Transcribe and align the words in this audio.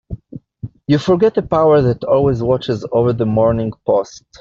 You 0.87 0.97
forget 0.97 1.35
the 1.35 1.43
power 1.43 1.79
that 1.83 2.03
always 2.05 2.41
watches 2.41 2.83
over 2.91 3.13
the 3.13 3.27
Morning 3.27 3.71
Post. 3.85 4.23